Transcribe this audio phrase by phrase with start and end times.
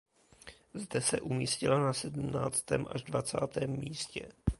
[0.73, 4.31] Zde se umístila na sedmnáctém až dvacátém místě.